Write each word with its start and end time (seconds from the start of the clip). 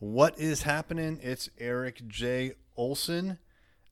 What 0.00 0.38
is 0.38 0.62
happening? 0.62 1.18
It's 1.24 1.50
Eric 1.58 2.06
J. 2.06 2.52
Olson. 2.76 3.38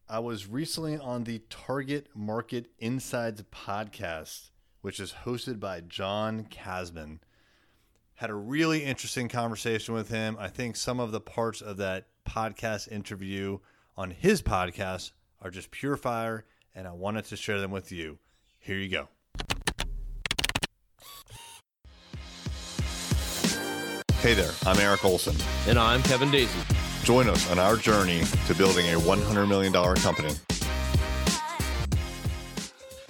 I 0.08 0.21
was 0.21 0.46
recently 0.46 0.96
on 0.96 1.25
the 1.25 1.42
Target 1.50 2.06
Market 2.14 2.68
Insights 2.79 3.42
podcast, 3.50 4.50
which 4.83 5.00
is 5.00 5.15
hosted 5.25 5.58
by 5.58 5.81
John 5.81 6.45
Casmon. 6.45 7.19
Had 8.14 8.30
a 8.30 8.34
really 8.34 8.84
interesting 8.84 9.29
conversation 9.29 9.95
with 9.95 10.09
him. 10.09 10.37
I 10.39 10.46
think 10.46 10.77
some 10.77 11.00
of 11.00 11.11
the 11.11 11.21
parts 11.21 11.61
of 11.61 11.77
that 11.79 12.07
podcast 12.25 12.93
interview 12.93 13.59
on 13.96 14.12
his 14.12 14.43
podcast 14.43 15.11
are 15.43 15.50
just 15.50 15.73
pure 15.73 15.96
fire, 15.96 16.45
and 16.73 16.86
I 16.86 16.93
wanted 16.93 17.25
to 17.25 17.36
share 17.36 17.61
them 17.61 17.73
with 17.73 17.91
you. 17.91 18.20
Here 18.61 18.79
you 18.79 18.88
go. 18.88 19.09
Hey 24.27 24.34
there, 24.34 24.50
I'm 24.66 24.80
Eric 24.80 25.04
Olson. 25.04 25.36
And 25.68 25.79
I'm 25.79 26.02
Kevin 26.02 26.30
Daisey. 26.30 27.04
Join 27.04 27.29
us 27.29 27.48
on 27.48 27.61
our 27.61 27.76
journey 27.76 28.22
to 28.49 28.57
building 28.57 28.85
a 28.86 28.99
$100 28.99 29.49
million 29.49 29.72
company. 29.72 30.35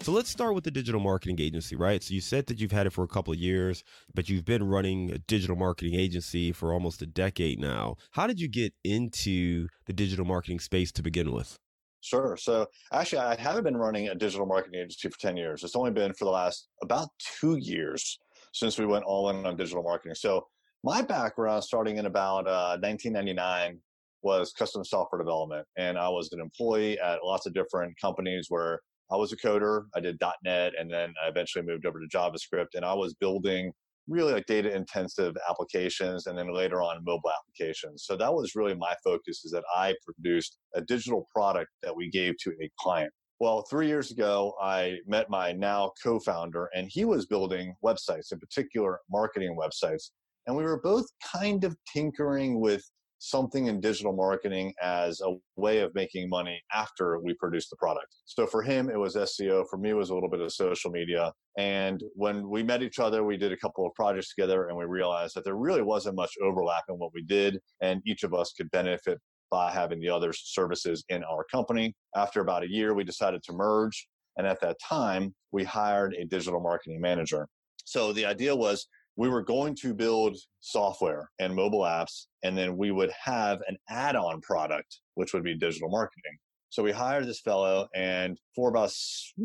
So 0.01 0.12
let's 0.12 0.29
start 0.29 0.55
with 0.55 0.65
the 0.65 0.70
digital 0.70 1.01
marketing 1.01 1.41
agency, 1.41 1.75
right? 1.75 2.02
So 2.02 2.12
you 2.12 2.20
said 2.20 2.48
that 2.48 2.61
you've 2.61 2.70
had 2.70 2.87
it 2.87 2.91
for 2.91 3.02
a 3.02 3.09
couple 3.09 3.33
of 3.33 3.39
years, 3.39 3.83
but 4.15 4.29
you've 4.29 4.45
been 4.45 4.62
running 4.62 5.11
a 5.11 5.16
digital 5.16 5.56
marketing 5.56 5.95
agency 5.95 6.52
for 6.52 6.75
almost 6.75 7.01
a 7.01 7.06
decade 7.06 7.59
now. 7.59 7.97
How 8.11 8.27
did 8.27 8.39
you 8.39 8.47
get 8.47 8.75
into 8.84 9.69
the 9.87 9.95
digital 9.95 10.27
marketing 10.27 10.61
space 10.61 10.92
to 10.92 11.03
begin 11.03 11.33
with? 11.33 11.56
Sure. 12.03 12.37
So 12.37 12.67
actually, 12.92 13.20
I 13.20 13.41
haven't 13.41 13.64
been 13.64 13.78
running 13.78 14.09
a 14.09 14.14
digital 14.14 14.45
marketing 14.45 14.80
agency 14.80 15.09
for 15.09 15.19
10 15.19 15.39
years. 15.39 15.64
It's 15.64 15.77
only 15.77 15.92
been 15.92 16.12
for 16.12 16.27
the 16.27 16.30
last 16.30 16.69
about 16.83 17.09
two 17.41 17.56
years 17.56 18.19
since 18.53 18.78
we 18.78 18.84
went 18.84 19.06
all 19.06 19.30
in 19.30 19.47
on 19.47 19.56
digital 19.56 19.83
marketing. 19.83 20.14
So 20.14 20.47
my 20.87 21.03
background 21.03 21.65
starting 21.65 21.97
in 21.97 22.07
about 22.07 22.47
uh, 22.47 22.79
1999 22.81 23.81
was 24.23 24.53
custom 24.53 24.85
software 24.85 25.19
development 25.21 25.67
and 25.77 25.99
i 25.99 26.09
was 26.09 26.33
an 26.33 26.41
employee 26.41 26.97
at 27.01 27.19
lots 27.25 27.45
of 27.45 27.53
different 27.53 27.93
companies 28.01 28.47
where 28.51 28.78
i 29.11 29.17
was 29.17 29.33
a 29.33 29.37
coder 29.37 29.87
i 29.97 30.01
did. 30.01 30.17
net 30.45 30.73
and 30.78 30.89
then 30.89 31.12
i 31.25 31.28
eventually 31.28 31.65
moved 31.65 31.87
over 31.87 31.98
to 31.98 32.06
javascript 32.17 32.75
and 32.75 32.84
i 32.84 32.95
was 32.95 33.15
building 33.15 33.73
really 34.06 34.33
like 34.33 34.47
data 34.47 34.73
intensive 34.73 35.34
applications 35.51 36.28
and 36.28 36.39
then 36.39 36.55
later 36.55 36.81
on 36.81 37.03
mobile 37.05 37.33
applications. 37.41 38.05
So 38.06 38.17
that 38.17 38.33
was 38.33 38.55
really 38.55 38.77
my 38.77 38.95
focus 39.03 39.45
is 39.45 39.50
that 39.50 39.65
i 39.75 39.93
produced 40.05 40.59
a 40.77 40.81
digital 40.81 41.27
product 41.34 41.71
that 41.83 41.97
we 41.97 42.09
gave 42.09 42.34
to 42.45 42.50
a 42.62 42.71
client. 42.78 43.12
Well, 43.41 43.65
three 43.69 43.89
years 43.89 44.12
ago, 44.12 44.55
I 44.62 44.98
met 45.09 45.28
my 45.28 45.50
now 45.50 45.91
co 46.00 46.21
founder, 46.21 46.71
and 46.75 46.89
he 46.89 47.05
was 47.05 47.27
building 47.27 47.75
websites, 47.84 48.33
in 48.33 48.39
particular, 48.39 49.00
marketing 49.11 49.59
websites 49.61 50.11
and 50.47 50.56
we 50.56 50.62
were 50.62 50.80
both 50.80 51.06
kind 51.33 51.64
of 51.64 51.77
tinkering 51.92 52.61
with 52.61 52.83
something 53.19 53.66
in 53.66 53.80
digital 53.80 54.12
marketing 54.12 54.72
as 54.83 55.20
a 55.20 55.33
way 55.56 55.78
of 55.78 55.94
making 55.94 56.28
money 56.28 56.61
after 56.72 57.19
we 57.19 57.34
produced 57.34 57.70
the 57.70 57.77
product. 57.77 58.14
So 58.27 58.47
for 58.47 58.62
him, 58.62 58.91
it 58.91 58.98
was 58.98 59.16
SEO. 59.16 59.64
For 59.70 59.78
me, 59.78 59.91
it 59.91 59.94
was 59.94 60.11
a 60.11 60.14
little 60.14 60.28
bit 60.28 60.41
of 60.41 60.53
social 60.53 60.91
media. 60.91 61.33
And 61.58 62.03
when 62.14 62.48
we 62.48 62.62
met 62.62 62.83
each 62.83 62.98
other, 62.98 63.25
we 63.25 63.36
did 63.36 63.53
a 63.53 63.56
couple 63.56 63.86
of 63.86 63.94
projects 63.94 64.34
together 64.34 64.69
and 64.69 64.77
we 64.77 64.84
realized 64.84 65.34
that 65.34 65.44
there 65.44 65.56
really 65.56 65.83
wasn't 65.83 66.16
much 66.16 66.33
overlap 66.42 66.84
in 66.88 66.97
what 66.97 67.12
we 67.14 67.22
did. 67.22 67.58
And 67.81 68.03
each 68.06 68.22
of 68.22 68.34
us 68.34 68.53
could 68.56 68.70
benefit 68.70 69.19
by 69.50 69.72
having 69.72 70.00
the 70.00 70.10
other 70.10 70.33
services 70.33 71.05
in 71.08 71.25
our 71.25 71.44
company. 71.50 71.94
After 72.16 72.41
about 72.41 72.64
a 72.64 72.70
year, 72.70 72.94
we 72.94 73.05
decided 73.05 73.42
to 73.44 73.53
merge. 73.53 74.08
And 74.36 74.47
at 74.47 74.60
that 74.60 74.77
time, 74.86 75.34
we 75.53 75.64
hired 75.64 76.14
a 76.14 76.27
digital 76.27 76.60
marketing 76.60 77.00
manager. 77.00 77.48
So 77.84 78.12
the 78.12 78.27
idea 78.27 78.55
was 78.55 78.86
we 79.17 79.28
were 79.28 79.42
going 79.42 79.75
to 79.75 79.95
build 79.95 80.36
software 80.61 81.31
and 81.39 81.55
mobile 81.55 81.81
apps, 81.81 82.27
and 82.42 82.56
then 82.56 82.77
we 82.77 82.91
would 82.91 83.11
have 83.22 83.61
an 83.67 83.77
add 83.89 84.14
on 84.17 84.41
product, 84.42 85.00
which 85.14 85.33
would 85.33 85.42
be 85.42 85.55
digital 85.55 85.89
marketing. 85.89 86.36
So 86.69 86.83
we 86.83 86.92
hired 86.92 87.27
this 87.27 87.41
fellow, 87.41 87.89
and 87.94 88.39
for 88.55 88.69
about, 88.69 88.92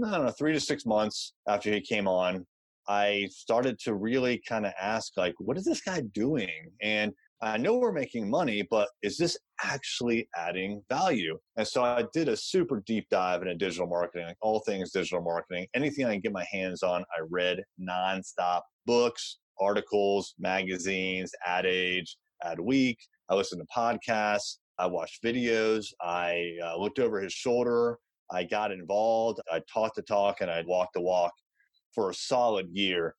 I 0.06 0.12
don't 0.12 0.26
know, 0.26 0.32
three 0.32 0.54
to 0.54 0.60
six 0.60 0.86
months 0.86 1.34
after 1.48 1.72
he 1.72 1.80
came 1.80 2.08
on, 2.08 2.46
I 2.90 3.28
started 3.32 3.80
to 3.86 3.94
really 3.94 4.42
kind 4.48 4.66
of 4.66 4.74
ask, 4.80 5.16
like, 5.16 5.36
what 5.38 5.58
is 5.58 5.64
this 5.64 5.82
guy 5.82 6.02
doing? 6.14 6.50
And 6.82 7.14
I 7.44 7.58
know 7.58 7.78
we're 7.78 7.92
making 7.92 8.30
money, 8.30 8.68
but 8.70 8.90
is 9.02 9.18
this 9.18 9.38
actually 9.64 10.28
adding 10.36 10.84
value? 10.90 11.40
And 11.58 11.68
so 11.68 11.84
I 11.84 12.04
did 12.14 12.28
a 12.28 12.36
super 12.36 12.84
deep 12.86 13.08
dive 13.10 13.42
into 13.42 13.56
digital 13.56 13.88
marketing, 13.88 14.28
like 14.28 14.38
all 14.42 14.60
things 14.60 14.92
digital 14.92 15.24
marketing. 15.24 15.68
Anything 15.74 16.06
I 16.06 16.12
can 16.12 16.22
get 16.22 16.34
my 16.34 16.46
hands 16.52 16.84
on, 16.84 17.02
I 17.02 17.22
read 17.30 17.64
nonstop 17.80 18.62
books, 18.86 19.40
articles, 19.62 20.34
magazines, 20.40 21.32
Ad 21.46 21.66
Age, 21.66 22.18
Ad 22.44 22.60
Week. 22.60 22.98
I 23.30 23.36
listened 23.36 23.62
to 23.62 23.68
podcasts. 23.74 24.58
I 24.78 24.88
watched 24.88 25.24
videos. 25.24 25.86
I 26.02 26.54
uh, 26.64 26.78
looked 26.78 27.00
over 27.00 27.22
his 27.22 27.34
shoulder. 27.34 27.98
I 28.32 28.44
got 28.44 28.72
involved. 28.72 29.40
I 29.52 29.62
talked 29.72 29.96
the 29.96 30.02
talk 30.02 30.42
and 30.42 30.50
I 30.50 30.64
walked 30.66 30.94
the 30.94 31.02
walk 31.02 31.34
for 31.94 32.10
a 32.10 32.14
solid 32.14 32.68
year. 32.72 33.16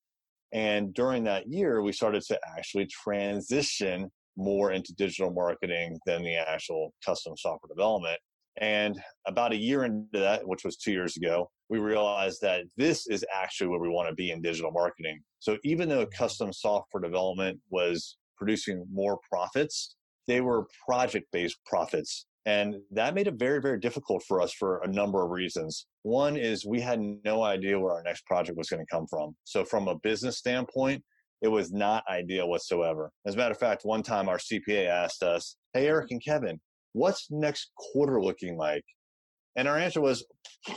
And 0.52 0.92
during 0.92 1.24
that 1.24 1.48
year, 1.48 1.82
we 1.82 1.92
started 1.92 2.22
to 2.24 2.38
actually 2.56 2.86
transition 2.86 4.10
more 4.36 4.72
into 4.72 4.94
digital 4.94 5.32
marketing 5.32 5.98
than 6.06 6.22
the 6.22 6.36
actual 6.36 6.92
custom 7.04 7.34
software 7.36 7.68
development. 7.68 8.18
And 8.60 9.00
about 9.26 9.52
a 9.52 9.56
year 9.56 9.84
into 9.84 10.18
that, 10.18 10.46
which 10.46 10.64
was 10.64 10.76
two 10.76 10.92
years 10.92 11.16
ago, 11.16 11.50
we 11.72 11.78
realized 11.78 12.42
that 12.42 12.64
this 12.76 13.06
is 13.06 13.24
actually 13.34 13.68
where 13.68 13.80
we 13.80 13.88
want 13.88 14.06
to 14.06 14.14
be 14.14 14.30
in 14.30 14.42
digital 14.42 14.70
marketing. 14.70 15.18
So 15.38 15.56
even 15.64 15.88
though 15.88 16.04
custom 16.04 16.52
software 16.52 17.00
development 17.00 17.60
was 17.70 18.18
producing 18.36 18.84
more 18.92 19.18
profits, 19.26 19.96
they 20.28 20.42
were 20.42 20.66
project 20.86 21.28
based 21.32 21.56
profits. 21.64 22.26
And 22.44 22.74
that 22.90 23.14
made 23.14 23.26
it 23.26 23.38
very, 23.38 23.58
very 23.62 23.80
difficult 23.80 24.22
for 24.28 24.42
us 24.42 24.52
for 24.52 24.82
a 24.82 24.86
number 24.86 25.24
of 25.24 25.30
reasons. 25.30 25.86
One 26.02 26.36
is 26.36 26.66
we 26.66 26.78
had 26.78 27.00
no 27.24 27.42
idea 27.42 27.80
where 27.80 27.94
our 27.94 28.02
next 28.02 28.26
project 28.26 28.58
was 28.58 28.68
going 28.68 28.84
to 28.84 28.94
come 28.94 29.06
from. 29.06 29.34
So, 29.44 29.64
from 29.64 29.88
a 29.88 29.98
business 30.00 30.36
standpoint, 30.36 31.02
it 31.40 31.48
was 31.48 31.72
not 31.72 32.04
ideal 32.06 32.50
whatsoever. 32.50 33.10
As 33.24 33.32
a 33.32 33.38
matter 33.38 33.52
of 33.52 33.58
fact, 33.58 33.86
one 33.86 34.02
time 34.02 34.28
our 34.28 34.36
CPA 34.36 34.88
asked 34.88 35.22
us, 35.22 35.56
Hey, 35.72 35.86
Eric 35.86 36.10
and 36.10 36.22
Kevin, 36.22 36.60
what's 36.92 37.28
next 37.30 37.70
quarter 37.78 38.20
looking 38.20 38.58
like? 38.58 38.84
And 39.56 39.68
our 39.68 39.76
answer 39.76 40.00
was, 40.00 40.24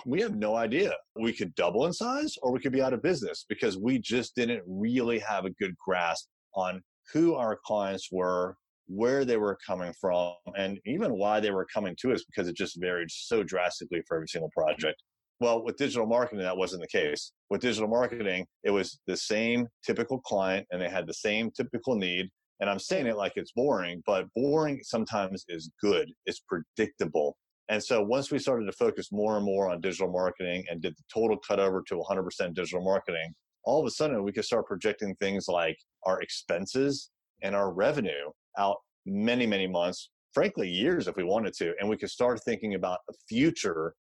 we 0.06 0.22
have 0.22 0.36
no 0.36 0.56
idea. 0.56 0.94
We 1.19 1.34
could 1.34 1.56
double 1.56 1.86
in 1.86 1.94
size 1.94 2.36
or 2.41 2.52
we 2.52 2.59
could 2.59 2.74
be 2.74 2.81
out 2.81 2.94
of 2.94 3.02
business 3.02 3.46
because 3.47 3.78
we 3.78 4.00
just 4.00 4.36
didn't 4.36 4.63
really 4.68 5.19
have 5.19 5.46
a 5.46 5.52
good 5.52 5.75
grasp 5.84 6.28
on 6.56 6.81
who 7.13 7.36
our 7.36 7.58
clients 7.66 8.09
were, 8.12 8.58
where 8.88 9.25
they 9.25 9.38
were 9.38 9.58
coming 9.66 9.94
from, 10.00 10.34
and 10.58 10.80
even 10.86 11.18
why 11.18 11.40
they 11.40 11.52
were 11.52 11.68
coming 11.74 11.96
to 12.02 12.13
us 12.13 12.24
because 12.25 12.47
it 12.47 12.56
just 12.56 12.80
varied 12.80 13.09
so 13.09 13.44
drastically 13.44 14.02
for 14.08 14.18
every 14.18 14.28
single 14.28 14.52
project. 14.52 15.02
Well, 15.40 15.63
with 15.63 15.78
digital 15.78 16.07
marketing, 16.07 16.44
that 16.44 16.57
wasn't 16.57 16.81
the 16.81 16.88
case. 16.88 17.34
With 17.50 17.62
digital 17.62 17.90
marketing, 17.90 18.46
it 18.63 18.72
was 18.72 19.00
the 19.06 19.18
same 19.18 19.68
typical 19.86 20.19
client 20.19 20.66
and 20.72 20.81
they 20.81 20.90
had 20.90 21.07
the 21.07 21.13
same 21.13 21.52
typical 21.52 21.96
need. 21.96 22.30
And 22.62 22.69
I'm 22.69 22.80
saying 22.80 23.06
it 23.06 23.18
like 23.18 23.34
it's 23.36 23.52
boring, 23.52 24.02
but 24.06 24.28
boring 24.34 24.80
sometimes 24.81 25.44
is 25.50 25.69
good. 25.81 26.09
It's 26.25 26.42
predictable. 26.47 27.36
And 27.70 27.84
so 27.84 28.02
once 28.02 28.31
we 28.31 28.40
started 28.40 28.66
to 28.66 28.72
focus 28.74 29.12
more 29.12 29.38
and 29.38 29.46
more 29.46 29.72
on 29.72 29.81
digital 29.81 30.12
marketing 30.12 30.64
and 30.70 30.81
did 30.81 30.96
the 30.96 31.03
total 31.12 31.38
cut 31.38 31.59
over 31.59 31.84
to 31.88 31.96
100% 31.96 32.53
digital 32.53 32.84
marketing, 32.84 33.34
all 33.64 33.80
of 33.80 33.88
a 33.88 33.92
sudden 33.92 34.24
we 34.24 34.31
could 34.31 34.46
start 34.46 34.68
projecting 34.68 35.16
things 35.16 35.48
like 35.48 35.78
our 36.06 36.22
expenses 36.22 37.09
and 37.42 37.56
our 37.56 37.74
revenue 37.74 38.31
out 38.58 38.78
many, 39.06 39.46
many 39.48 39.68
months, 39.68 40.12
frankly, 40.34 40.70
years 40.70 41.08
if 41.08 41.16
we 41.16 41.24
wanted 41.24 41.54
to. 41.56 41.74
And 41.80 41.90
we 41.90 41.98
could 41.98 42.12
start 42.12 42.40
thinking 42.46 42.75
about 42.75 43.00
the 43.08 43.16
future, 43.28 43.96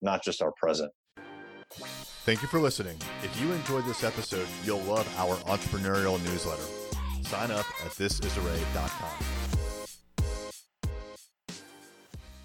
not 0.00 0.22
just 0.22 0.40
our 0.40 0.52
present. 0.60 0.92
Thank 2.24 2.42
you 2.42 2.48
for 2.48 2.60
listening. 2.60 2.96
If 3.22 3.40
you 3.40 3.52
enjoyed 3.52 3.84
this 3.84 4.04
episode, 4.04 4.46
you'll 4.64 4.80
love 4.80 5.08
our 5.18 5.36
entrepreneurial 5.52 6.22
newsletter. 6.24 6.62
Sign 7.22 7.50
up 7.50 7.66
at 7.84 7.92
thisisarray.com. 7.92 9.67